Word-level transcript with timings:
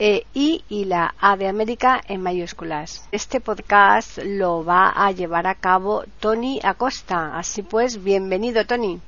e 0.00 0.24
I 0.32 0.64
y 0.70 0.86
la 0.86 1.14
A 1.20 1.36
de 1.36 1.46
América 1.46 2.00
en 2.08 2.22
mayúsculas. 2.22 3.06
Este 3.12 3.38
podcast 3.38 4.18
lo 4.24 4.64
va 4.64 4.88
a 4.88 5.12
llevar 5.12 5.46
a 5.46 5.54
cabo 5.54 6.04
Tony 6.20 6.58
Acosta. 6.64 7.38
Así 7.38 7.62
pues, 7.62 8.02
bienvenido 8.02 8.64
Tony. 8.64 8.98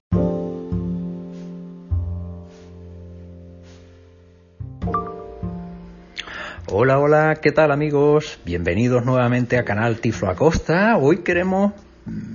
Hola, 6.75 6.99
hola, 6.99 7.39
¿qué 7.41 7.53
tal 7.53 7.71
amigos? 7.71 8.39
Bienvenidos 8.45 9.05
nuevamente 9.05 9.59
a 9.59 9.65
Canal 9.65 9.99
Tiflo 9.99 10.29
Acosta. 10.29 10.99
Hoy 10.99 11.23
queremos, 11.23 11.73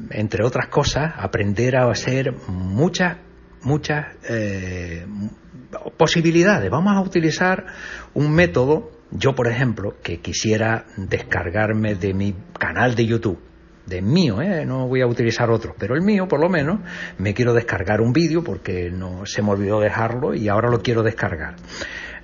entre 0.10 0.44
otras 0.44 0.68
cosas, 0.68 1.14
aprender 1.18 1.76
a 1.76 1.90
hacer 1.90 2.34
muchas, 2.48 3.18
muchas 3.62 4.16
eh, 4.28 5.06
posibilidades. 5.98 6.70
Vamos 6.70 6.96
a 6.96 7.02
utilizar 7.02 7.66
un 8.14 8.34
método, 8.34 8.92
yo 9.12 9.36
por 9.36 9.48
ejemplo, 9.48 9.96
que 10.02 10.20
quisiera 10.20 10.86
descargarme 10.98 11.96
de 11.96 12.14
mi 12.14 12.36
canal 12.58 12.96
de 12.96 13.06
YouTube, 13.06 13.40
de 13.86 14.02
mío, 14.02 14.42
¿eh? 14.42 14.66
no 14.66 14.88
voy 14.88 15.02
a 15.02 15.08
utilizar 15.08 15.50
otro, 15.50 15.74
pero 15.78 15.96
el 15.96 16.02
mío 16.02 16.28
por 16.28 16.42
lo 16.42 16.50
menos, 16.50 16.80
me 17.18 17.34
quiero 17.34 17.54
descargar 17.54 18.02
un 18.02 18.12
vídeo 18.12 18.44
porque 18.44 18.92
no 18.92 19.26
se 19.26 19.42
me 19.42 19.52
olvidó 19.52 19.80
dejarlo 19.80 20.34
y 20.34 20.50
ahora 20.50 20.70
lo 20.70 20.82
quiero 20.82 21.04
descargar. 21.04 21.56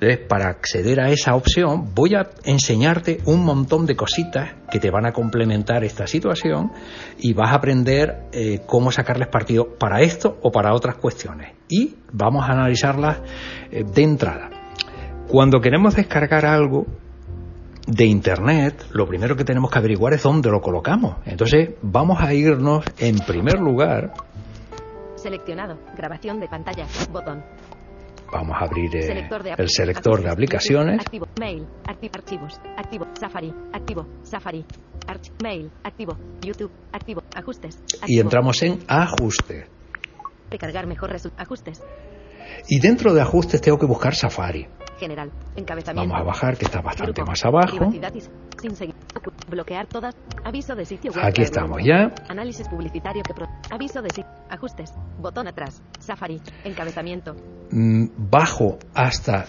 Entonces, 0.03 0.27
para 0.27 0.49
acceder 0.49 0.99
a 0.99 1.11
esa 1.11 1.33
opción, 1.33 1.93
voy 1.95 2.13
a 2.13 2.29
enseñarte 2.43 3.19
un 3.23 3.45
montón 3.45 3.85
de 3.85 3.95
cositas 3.95 4.51
que 4.69 4.77
te 4.77 4.91
van 4.91 5.05
a 5.05 5.13
complementar 5.13 5.85
esta 5.85 6.07
situación 6.07 6.73
y 7.17 7.33
vas 7.33 7.51
a 7.51 7.55
aprender 7.55 8.25
eh, 8.33 8.63
cómo 8.65 8.91
sacarles 8.91 9.29
partido 9.29 9.77
para 9.79 10.01
esto 10.01 10.37
o 10.41 10.51
para 10.51 10.73
otras 10.73 10.95
cuestiones. 10.95 11.53
Y 11.69 11.95
vamos 12.11 12.43
a 12.43 12.51
analizarlas 12.51 13.21
eh, 13.71 13.85
de 13.85 14.03
entrada. 14.03 14.49
Cuando 15.29 15.61
queremos 15.61 15.95
descargar 15.95 16.45
algo 16.45 16.85
de 17.87 18.03
Internet, 18.03 18.87
lo 18.91 19.07
primero 19.07 19.37
que 19.37 19.45
tenemos 19.45 19.71
que 19.71 19.79
averiguar 19.79 20.11
es 20.11 20.23
dónde 20.23 20.51
lo 20.51 20.59
colocamos. 20.59 21.15
Entonces, 21.25 21.75
vamos 21.81 22.19
a 22.19 22.33
irnos 22.33 22.83
en 22.99 23.19
primer 23.19 23.57
lugar. 23.57 24.11
Seleccionado. 25.15 25.77
Grabación 25.95 26.41
de 26.41 26.49
pantalla. 26.49 26.87
Botón. 27.09 27.41
Vamos 28.33 28.57
a 28.59 28.65
abrir 28.65 28.95
eh, 28.95 29.27
el 29.57 29.69
selector 29.69 30.23
de 30.23 30.31
aplicaciones. 30.31 30.99
Activo. 30.99 31.27
Mail. 31.39 31.67
Activo. 31.87 32.11
Archivos. 32.15 32.59
Activo. 32.75 33.05
Safari. 33.13 33.53
Activo. 33.71 34.07
Safari. 34.23 34.65
mail. 35.43 35.69
Activo. 35.83 36.17
YouTube. 36.41 36.71
Activo. 36.91 37.21
Ajustes. 37.35 37.79
Y 38.07 38.19
entramos 38.19 38.63
en 38.63 38.79
Ajustes. 38.87 39.67
Recargar 40.49 40.87
mejor 40.87 41.15
ajustes. 41.37 41.83
Y 42.67 42.79
dentro 42.79 43.13
de 43.13 43.21
ajustes 43.21 43.61
tengo 43.61 43.77
que 43.77 43.85
buscar 43.85 44.15
Safari. 44.15 44.67
General. 44.99 45.31
Encabezamiento. 45.55 46.09
Vamos 46.11 46.21
a 46.21 46.23
bajar, 46.23 46.57
que 46.57 46.65
está 46.65 46.81
bastante 46.81 47.23
más 47.23 47.43
abajo. 47.45 47.91
Sin. 48.59 48.93
Bloquear 49.49 49.87
todas. 49.87 50.15
Aviso 50.43 50.75
de 50.75 50.85
sitio 50.85 51.11
web. 51.11 51.25
Aquí 51.25 51.41
estamos 51.41 51.81
ya. 51.83 52.13
Análisis 52.29 52.67
publicitario 52.67 53.21
que 53.23 53.33
pro... 53.33 53.47
Aviso 53.69 54.01
de 54.01 54.09
sitio. 54.09 54.31
Ajustes. 54.49 54.93
Botón 55.19 55.47
atrás. 55.47 55.81
Safari. 55.99 56.39
Encabezamiento. 56.63 57.35
Mm, 57.71 58.05
bajo 58.17 58.79
hasta. 58.93 59.45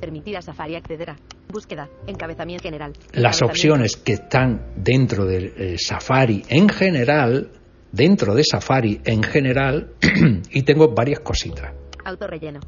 Permitir 0.00 0.36
a 0.36 0.42
Safari 0.42 0.76
acceder 0.76 1.10
a. 1.10 1.16
Búsqueda. 1.50 1.88
Encabezamiento 2.06 2.62
general. 2.62 2.92
Las 3.12 3.40
opciones 3.42 3.96
que 3.96 4.14
están 4.14 4.72
dentro 4.76 5.24
del 5.24 5.54
eh, 5.56 5.76
Safari 5.78 6.42
en 6.48 6.68
general. 6.68 7.52
Dentro 7.90 8.34
de 8.34 8.44
Safari 8.44 9.00
en 9.04 9.22
general. 9.22 9.94
y 10.50 10.62
tengo 10.62 10.94
varias 10.94 11.20
cositas. 11.20 11.72
Autorrelleno. 12.04 12.60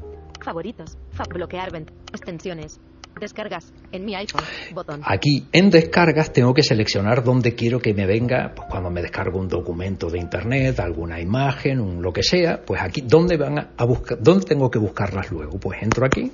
Favoritos. 0.43 0.97
Fa 1.11 1.23
bloquear 1.29 1.69
extensiones. 2.11 2.79
Descargas. 3.19 3.73
En 3.91 4.05
mi 4.05 4.15
iPhone. 4.15 4.43
Botón. 4.73 5.01
Aquí 5.03 5.47
en 5.51 5.69
descargas 5.69 6.31
tengo 6.31 6.53
que 6.53 6.63
seleccionar 6.63 7.23
dónde 7.23 7.55
quiero 7.55 7.79
que 7.79 7.93
me 7.93 8.05
venga, 8.05 8.53
pues 8.55 8.67
cuando 8.69 8.89
me 8.89 9.01
descargo 9.01 9.39
un 9.39 9.47
documento 9.47 10.09
de 10.09 10.19
internet, 10.19 10.79
alguna 10.79 11.19
imagen, 11.19 11.79
un 11.79 12.01
lo 12.01 12.13
que 12.13 12.23
sea, 12.23 12.61
pues 12.65 12.81
aquí 12.81 13.01
dónde 13.01 13.37
van 13.37 13.73
a 13.77 13.85
buscar, 13.85 14.17
dónde 14.21 14.45
tengo 14.45 14.71
que 14.71 14.79
buscarlas 14.79 15.29
luego. 15.31 15.59
Pues 15.59 15.81
entro 15.83 16.05
aquí. 16.05 16.31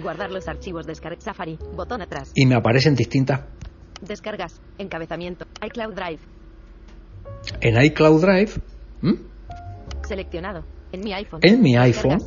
Guardar 0.00 0.32
los 0.32 0.48
archivos 0.48 0.86
descarga 0.86 1.20
Safari. 1.20 1.58
Botón 1.74 2.02
atrás. 2.02 2.32
Y 2.34 2.46
me 2.46 2.56
aparecen 2.56 2.94
distintas. 2.94 3.42
Descargas. 4.00 4.60
Encabezamiento. 4.78 5.46
iCloud 5.64 5.94
Drive. 5.94 6.20
En 7.60 7.80
iCloud 7.84 8.20
Drive. 8.20 8.52
Seleccionado. 10.02 10.64
En 10.92 11.00
mi 11.00 11.12
iPhone. 11.12 11.40
En 11.42 11.62
mi 11.62 11.76
iPhone, 11.76 12.18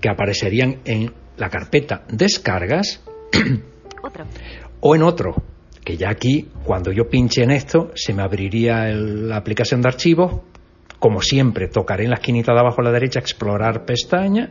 que 0.00 0.08
aparecerían 0.08 0.80
en 0.84 1.12
la 1.36 1.48
carpeta 1.48 2.04
descargas 2.08 3.02
o 4.80 4.94
en 4.94 5.02
otro, 5.02 5.34
que 5.84 5.96
ya 5.96 6.10
aquí, 6.10 6.48
cuando 6.64 6.92
yo 6.92 7.08
pinche 7.08 7.42
en 7.42 7.50
esto, 7.50 7.90
se 7.94 8.12
me 8.12 8.22
abriría 8.22 8.88
la 8.88 9.36
aplicación 9.36 9.80
de 9.80 9.88
archivos. 9.88 10.42
Como 10.98 11.22
siempre, 11.22 11.68
tocaré 11.68 12.04
en 12.04 12.10
la 12.10 12.16
esquinita 12.16 12.52
de 12.52 12.60
abajo 12.60 12.82
a 12.82 12.84
la 12.84 12.92
derecha, 12.92 13.20
explorar 13.20 13.86
pestaña. 13.86 14.50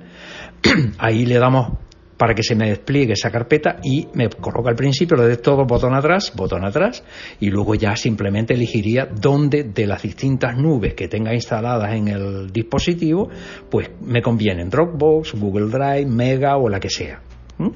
Ahí 0.98 1.26
le 1.26 1.38
damos 1.38 1.78
para 2.20 2.36
que 2.36 2.44
se 2.44 2.54
me 2.54 2.68
despliegue 2.68 3.14
esa 3.14 3.32
carpeta 3.32 3.78
y 3.82 4.10
me 4.14 4.30
coloca 4.30 4.70
al 4.70 4.76
principio, 4.76 5.16
lo 5.16 5.26
de 5.26 5.38
todo 5.38 5.66
botón 5.66 5.96
atrás, 5.96 6.34
botón 6.36 6.66
atrás, 6.66 7.02
y 7.40 7.50
luego 7.50 7.76
ya 7.76 7.96
simplemente 7.96 8.54
elegiría 8.54 9.06
dónde 9.06 9.64
de 9.64 9.88
las 9.88 10.02
distintas 10.02 10.58
nubes 10.58 10.96
que 10.96 11.08
tenga 11.08 11.34
instaladas 11.34 11.94
en 11.94 12.10
el 12.10 12.52
dispositivo, 12.52 13.30
pues 13.72 13.90
me 14.02 14.22
convienen 14.22 14.70
Dropbox, 14.70 15.34
Google 15.40 15.68
Drive, 15.68 16.08
Mega 16.08 16.58
o 16.58 16.68
la 16.68 16.82
que 16.82 16.90
sea. 16.90 17.22
¿Mm? 17.58 17.70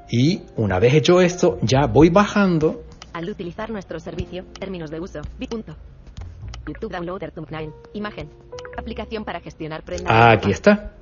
Y 0.09 0.43
una 0.55 0.79
vez 0.79 0.93
hecho 0.93 1.19
esto, 1.19 1.57
ya 1.61 1.87
voy 1.87 2.09
bajando 2.09 2.83
Al 3.13 3.29
utilizar 3.29 3.69
nuestro 3.69 3.99
servicio, 3.99 4.45
términos 4.57 4.89
de 4.91 4.99
uso. 5.01 5.21
Punto. 5.49 5.75
YouTube 6.67 6.91
Downloader 6.91 7.31
Thumbnail. 7.31 7.71
Imagen. 7.93 8.29
Aplicación 8.77 9.23
para 9.23 9.39
gestionar 9.39 9.83
prendas. 9.83 10.07
de 10.07 10.33
Aquí 10.33 10.51
está. 10.51 10.93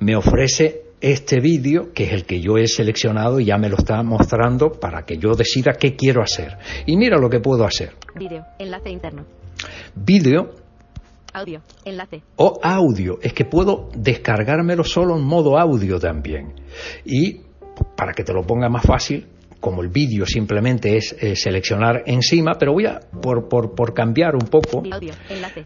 Me 0.00 0.16
ofrece 0.16 0.82
este 1.00 1.40
vídeo, 1.40 1.92
que 1.92 2.04
es 2.04 2.12
el 2.12 2.24
que 2.24 2.40
yo 2.40 2.56
he 2.56 2.66
seleccionado 2.66 3.40
y 3.40 3.46
ya 3.46 3.58
me 3.58 3.68
lo 3.68 3.76
está 3.76 4.02
mostrando 4.02 4.72
para 4.72 5.04
que 5.04 5.18
yo 5.18 5.34
decida 5.34 5.72
qué 5.72 5.96
quiero 5.96 6.22
hacer. 6.22 6.56
Y 6.86 6.96
mira 6.96 7.18
lo 7.18 7.28
que 7.28 7.40
puedo 7.40 7.64
hacer. 7.64 7.94
Vídeo. 8.14 8.44
Enlace 8.58 8.90
interno. 8.90 9.24
Vídeo 9.94 10.50
Audio. 11.34 11.62
Enlace. 11.84 12.22
o 12.36 12.60
audio. 12.62 13.18
Es 13.22 13.32
que 13.32 13.46
puedo 13.46 13.88
descargármelo 13.96 14.84
solo 14.84 15.16
en 15.16 15.24
modo 15.24 15.58
audio 15.58 15.98
también. 15.98 16.52
Y 17.06 17.40
para 17.96 18.12
que 18.12 18.22
te 18.22 18.34
lo 18.34 18.42
ponga 18.42 18.68
más 18.68 18.84
fácil, 18.84 19.26
como 19.62 19.80
el 19.80 19.88
vídeo 19.88 20.26
simplemente 20.26 20.96
es 20.96 21.16
eh, 21.20 21.36
seleccionar 21.36 22.02
encima, 22.06 22.54
pero 22.58 22.72
voy 22.72 22.86
a, 22.86 22.98
por, 23.00 23.48
por, 23.48 23.74
por 23.74 23.94
cambiar 23.94 24.34
un 24.34 24.48
poco, 24.48 24.82
Audio. 24.92 25.14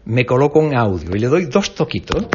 Me 0.05 0.23
coloco 0.25 0.61
en 0.63 0.77
audio 0.77 1.09
y 1.15 1.19
le 1.19 1.27
doy 1.27 1.45
dos 1.45 1.73
toquitos 1.75 2.27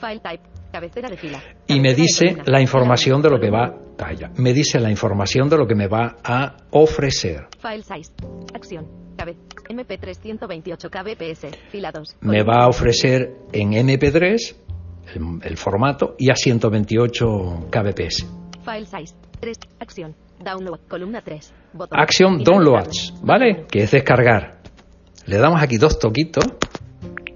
File 0.00 0.20
type. 0.20 0.42
Cabecera 0.72 1.08
de 1.08 1.16
fila. 1.16 1.42
y 1.66 1.80
me 1.80 1.94
Cabecera 1.94 2.02
dice 2.02 2.36
la 2.44 2.60
información 2.60 3.22
de 3.22 3.30
lo 3.30 3.40
que 3.40 3.50
va, 3.50 3.74
calla, 3.96 4.30
me 4.36 4.52
dice 4.52 4.78
la 4.80 4.90
información 4.90 5.48
de 5.48 5.56
lo 5.56 5.66
que 5.66 5.74
me 5.74 5.86
va 5.88 6.18
a 6.22 6.56
ofrecer. 6.72 7.46
File 7.60 7.82
size. 7.82 8.12
Acción. 8.52 8.86
Cabe. 9.16 9.36
MP3 9.70 10.14
128 10.20 10.90
kbps. 10.90 11.46
Fila 11.70 11.90
2. 11.92 12.16
Me 12.20 12.42
va 12.42 12.64
a 12.64 12.68
ofrecer 12.68 13.32
en 13.52 13.72
MP3 13.72 14.54
el, 15.14 15.22
el 15.42 15.56
formato 15.56 16.14
y 16.18 16.30
a 16.30 16.34
128 16.36 17.26
kbps. 17.70 18.26
File 18.64 18.86
size. 18.86 19.14
3. 19.40 19.56
Acción. 19.80 20.14
Download. 20.40 20.80
Columna 20.88 21.20
3. 21.20 21.54
Botón. 21.72 21.98
Finalizar. 21.98 22.44
Downloads, 22.44 23.14
¿vale? 23.22 23.66
Que 23.70 23.82
es 23.82 23.90
descargar. 23.90 24.58
Le 25.26 25.38
damos 25.38 25.62
aquí 25.62 25.76
dos 25.76 25.98
toquitos. 25.98 26.44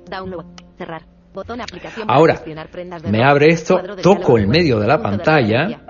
Download. 0.08 0.46
Cerrar. 0.78 1.02
Botón 1.34 1.60
aplicación 1.62 2.10
Ahora, 2.10 2.34
gestionar 2.34 2.68
prendas 2.70 3.02
de 3.02 3.10
me 3.10 3.24
abre 3.24 3.48
esto, 3.48 3.80
toco 4.02 4.36
el 4.36 4.48
medio 4.48 4.78
de 4.78 4.86
la 4.86 4.98
pantalla. 4.98 5.80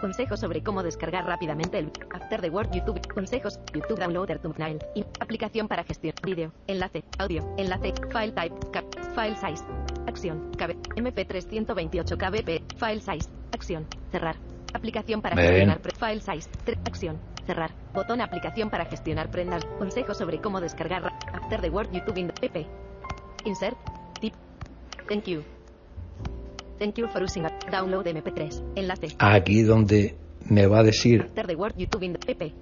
Consejos 0.00 0.40
sobre 0.40 0.62
cómo 0.62 0.82
descargar 0.82 1.26
rápidamente 1.26 1.78
el 1.78 1.90
After 2.14 2.40
the 2.40 2.50
Word 2.50 2.70
YouTube. 2.72 3.00
Consejos. 3.12 3.58
YouTube 3.74 3.98
Downloader 3.98 4.38
Thumbnail. 4.38 4.78
Y 4.94 5.04
aplicación 5.20 5.66
para 5.66 5.82
gestión. 5.82 6.14
Vídeo. 6.22 6.52
Enlace. 6.68 7.02
Audio. 7.18 7.42
Enlace. 7.58 7.92
File 8.12 8.32
type. 8.32 8.54
Cap. 8.72 8.84
File 9.14 9.36
size. 9.36 9.64
Acción. 10.06 10.52
Cabe. 10.56 10.76
MP3 10.96 11.48
128 11.48 12.16
kbp. 12.16 12.62
File 12.76 13.00
size. 13.00 13.28
Acción. 13.52 13.86
Cerrar. 14.12 14.36
Aplicación 14.74 15.22
para 15.22 15.34
Bien. 15.34 15.70
gestionar 15.70 15.80
File 15.98 16.20
size. 16.20 16.50
Acción. 16.84 17.18
Cerrar. 17.46 17.70
Botón 17.94 18.20
aplicación 18.20 18.70
para 18.70 18.84
gestionar 18.84 19.30
prendas. 19.30 19.64
Consejos 19.78 20.18
sobre 20.18 20.40
cómo 20.40 20.60
descargar 20.60 21.02
After 21.32 21.60
the 21.60 21.70
Word 21.70 21.90
YouTube 21.92 22.18
in 22.18 22.28
pp. 22.28 22.66
Insert. 23.44 23.76
Tip. 24.20 24.34
Thank 25.08 25.24
you. 25.24 25.42
Thank 26.78 26.96
you 26.96 27.08
for 27.08 27.22
using 27.22 27.44
a 27.46 27.50
download 27.70 28.06
MP3. 28.06 28.76
Enlace. 28.76 29.16
Aquí 29.18 29.62
donde 29.62 30.16
me 30.48 30.66
va 30.66 30.80
a 30.80 30.82
decir 30.82 31.22
After 31.22 31.46
the 31.46 31.56
Word 31.56 31.74
YouTube 31.76 32.04
in 32.04 32.12
pp. 32.14 32.54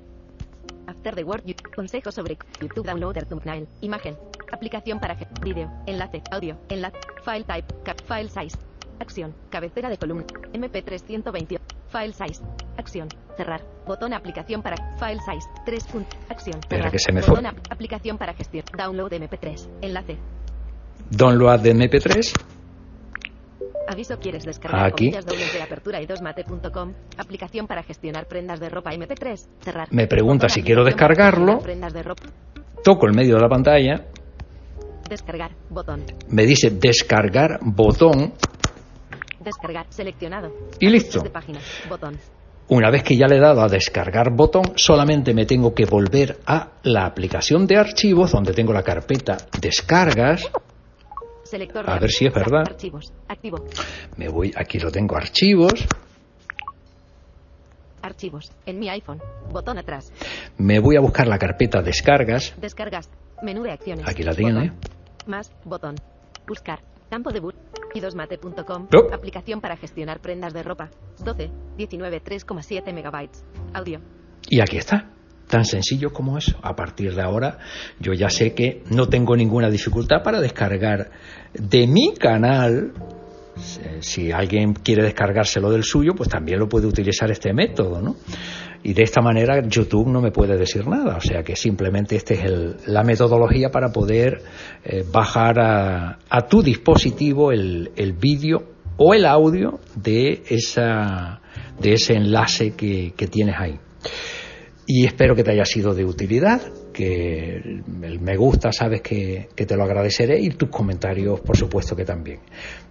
After 0.87 1.15
the 1.15 1.25
Word 1.25 1.43
YouTube. 1.45 1.75
Consejos 1.75 2.15
sobre 2.15 2.39
YouTube 2.61 2.87
Downloader 2.87 3.27
Thumbnail. 3.27 3.67
Imagen. 3.81 4.17
Aplicación 4.53 5.01
para 5.01 5.17
vídeo. 5.43 5.71
Enlace. 5.87 6.23
Audio. 6.31 6.57
Enlace. 6.69 6.97
File 7.25 7.45
type. 7.45 7.75
File 8.07 8.29
size. 8.29 8.57
Acción. 9.01 9.35
Cabecera 9.51 9.91
de 9.91 9.99
columna. 9.99 10.25
MP3 10.53 11.03
128. 11.05 11.66
File 11.97 12.13
size. 12.13 12.43
Acción. 12.77 13.09
Cerrar. 13.39 13.63
Botón 13.87 14.13
aplicación 14.13 14.61
para 14.63 14.77
file 14.99 15.21
size. 15.21 15.49
3. 15.65 15.85
punto. 15.87 16.17
Acción. 16.29 16.59
Espera 16.59 16.77
Cerrar. 16.83 16.93
que 16.93 16.99
se 16.99 17.13
me 17.13 17.21
Botón 17.21 17.37
fue. 17.37 17.47
ap- 17.49 17.73
aplicación 17.73 18.19
para 18.19 18.35
gestión. 18.35 18.65
Download 18.77 19.11
MP3. 19.13 19.69
Enlace. 19.81 20.19
Download 21.11 21.61
de 21.61 21.71
MP3. 21.75 22.33
Aviso 23.89 24.19
quieres 24.19 24.45
descargar 24.45 24.85
Aquí. 24.87 25.11
dobles 25.11 25.53
de 25.55 25.63
apertura 25.63 26.03
y 26.03 26.07
2mate.com. 26.07 26.93
Aplicación 27.19 27.67
para 27.67 27.83
gestionar 27.83 28.27
prendas 28.27 28.59
de 28.61 28.69
ropa 28.69 28.91
MP3. 28.93 29.49
Cerrar. 29.61 29.89
Me 29.93 30.07
pregunta 30.07 30.47
Botón 30.47 30.51
si 30.51 30.63
quiero 30.63 30.85
descargarlo. 30.85 31.61
Prendas 31.61 31.95
de 31.95 32.03
ropa. 32.03 32.25
Toco 32.85 33.07
el 33.07 33.15
medio 33.15 33.37
de 33.37 33.41
la 33.41 33.49
pantalla. 33.49 34.05
Descargar. 35.09 35.53
Botón. 35.71 36.03
Me 36.29 36.45
dice 36.45 36.71
descargar 36.71 37.61
botón 37.63 38.33
Descargar. 39.47 39.87
Seleccionado. 39.91 40.53
y 40.81 40.89
listo. 40.89 41.21
De 41.21 41.31
página. 41.31 41.61
Botón. 41.89 42.19
Una 42.69 42.91
vez 42.91 43.05
que 43.05 43.17
ya 43.17 43.29
le 43.29 43.37
he 43.37 43.41
dado 43.41 43.63
a 43.63 43.69
descargar 43.69 44.33
botón, 44.35 44.73
solamente 44.75 45.33
me 45.33 45.47
tengo 45.47 45.73
que 45.73 45.85
volver 45.85 46.41
a 46.47 46.73
la 46.83 47.07
aplicación 47.07 47.65
de 47.65 47.77
archivos 47.77 48.33
donde 48.33 48.53
tengo 48.53 48.73
la 48.73 48.83
carpeta 48.83 49.37
descargas. 49.61 50.51
Selector. 51.45 51.89
A 51.89 52.01
ver 52.01 52.11
si 52.11 52.27
es 52.27 52.35
verdad. 52.35 52.65
Archivos. 52.67 53.13
Activo. 53.29 53.59
Me 54.17 54.29
voy, 54.29 54.53
aquí 54.57 54.81
lo 54.81 54.91
tengo 54.91 55.17
archivos. 55.17 55.87
Archivos. 58.03 58.51
En 58.67 58.81
mi 58.81 58.89
iPhone. 58.89 59.21
Botón 59.53 59.79
atrás. 59.79 60.13
Me 60.59 60.81
voy 60.81 60.97
a 60.97 61.01
buscar 61.01 61.29
la 61.29 61.39
carpeta 61.39 61.83
descargas. 61.83 62.53
Descargas. 62.61 63.09
Menú 63.43 63.63
de 63.63 63.71
acciones. 63.71 64.09
Aquí 64.09 64.25
la 64.25 64.35
tiene. 64.35 64.73
Más. 65.27 65.53
Botón. 65.65 65.95
Buscar. 66.49 66.81
Campo 67.09 67.31
de 67.31 67.39
boot. 67.39 67.55
Y 67.97 68.01
2mate.com. 68.01 68.89
Oh. 68.95 69.15
Aplicación 69.15 69.61
para 69.61 69.77
gestionar 69.77 70.21
prendas 70.21 70.53
de 70.53 70.63
ropa. 70.63 70.91
12. 71.25 71.51
19. 71.77 72.23
3,7 72.23 72.93
megabytes. 72.93 73.45
Audio. 73.73 74.01
Y 74.49 74.61
aquí 74.61 74.77
está. 74.77 75.11
Tan 75.49 75.65
sencillo 75.65 76.13
como 76.13 76.37
eso. 76.37 76.59
A 76.63 76.75
partir 76.75 77.15
de 77.15 77.23
ahora 77.23 77.59
yo 78.01 78.13
ya 78.13 78.29
sé 78.29 78.55
que 78.55 78.83
no 78.91 79.09
tengo 79.09 79.37
ninguna 79.37 79.71
dificultad 79.71 80.23
para 80.23 80.41
descargar 80.41 81.11
de 81.55 81.87
mi 81.87 82.15
canal. 82.15 82.93
Eh, 83.81 83.99
Si 84.01 84.33
alguien 84.33 84.75
quiere 84.75 85.03
descargárselo 85.05 85.71
del 85.71 85.85
suyo, 85.85 86.13
pues 86.15 86.29
también 86.29 86.59
lo 86.59 86.69
puede 86.69 86.87
utilizar 86.87 87.31
este 87.31 87.55
método, 87.55 88.03
¿no? 88.03 88.17
Y 88.89 88.95
de 88.95 89.03
esta 89.03 89.21
manera 89.21 89.61
YouTube 89.67 90.07
no 90.07 90.21
me 90.21 90.31
puede 90.31 90.57
decir 90.57 90.87
nada. 90.87 91.17
O 91.17 91.21
sea 91.21 91.43
que 91.43 91.57
simplemente 91.57 92.15
esta 92.15 92.35
es 92.35 92.45
el- 92.45 92.77
la 92.87 93.03
metodología 93.03 93.69
para 93.73 93.89
poder 93.89 94.41
eh, 94.85 95.03
bajar 95.11 95.59
a, 95.59 96.19
a 96.29 96.47
tu 96.47 96.63
dispositivo 96.63 97.51
el, 97.51 97.91
el 97.97 98.13
vídeo 98.13 98.63
o 98.97 99.13
el 99.13 99.27
audio 99.27 99.81
de, 99.97 100.45
esa, 100.49 101.41
de 101.81 101.95
ese 101.95 102.15
enlace 102.15 102.77
que, 102.77 103.13
tienes 103.29 103.57
ahí. 103.59 103.77
Y 104.87 105.05
espero 105.05 105.35
que 105.35 105.43
te 105.43 105.51
haya 105.51 105.65
sido 105.65 105.93
de 105.93 106.05
utilidad, 106.05 106.61
que 106.93 107.57
el 107.57 108.21
me 108.21 108.37
gusta 108.37 108.71
sabes 108.71 109.01
que, 109.01 109.49
que 109.57 109.67
te 109.67 109.77
lo 109.77 109.83
agradeceré 109.83 110.39
y 110.41 110.51
tus 110.51 110.69
comentarios 110.69 111.41
por 111.41 111.57
supuesto 111.57 111.97
que 111.97 112.05
también. 112.05 112.39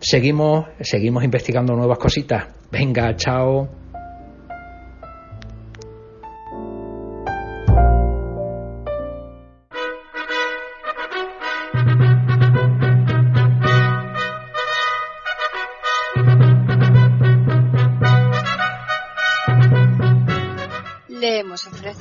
Seguimos, 0.02 0.66
seguimos 0.82 1.24
investigando 1.24 1.74
nuevas 1.74 2.00
cositas. 2.00 2.48
Venga, 2.70 3.16
chao. 3.16 3.85